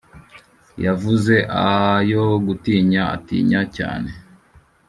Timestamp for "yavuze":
0.85-1.35